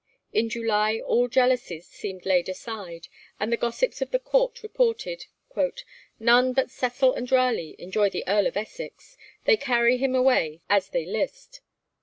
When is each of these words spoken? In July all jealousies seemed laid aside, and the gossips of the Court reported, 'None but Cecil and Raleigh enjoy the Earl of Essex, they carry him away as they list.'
In 0.33 0.49
July 0.49 0.99
all 0.99 1.27
jealousies 1.27 1.85
seemed 1.85 2.25
laid 2.25 2.49
aside, 2.49 3.07
and 3.39 3.53
the 3.53 3.55
gossips 3.55 4.01
of 4.01 4.09
the 4.09 4.17
Court 4.17 4.63
reported, 4.63 5.27
'None 6.19 6.53
but 6.53 6.71
Cecil 6.71 7.13
and 7.13 7.31
Raleigh 7.31 7.75
enjoy 7.77 8.09
the 8.09 8.27
Earl 8.27 8.47
of 8.47 8.57
Essex, 8.57 9.15
they 9.45 9.57
carry 9.57 9.97
him 9.97 10.15
away 10.15 10.61
as 10.67 10.89
they 10.89 11.05
list.' 11.05 11.61